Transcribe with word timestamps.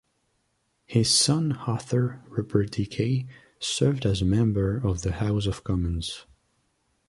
His 0.87 1.11
son 1.11 1.51
Arthur 1.51 2.23
Rupert 2.27 2.71
Dickey 2.71 3.27
served 3.59 4.03
as 4.03 4.23
a 4.23 4.25
member 4.25 4.77
of 4.77 5.03
the 5.03 5.11
House 5.11 5.45
of 5.45 5.63
Commons. 5.63 6.25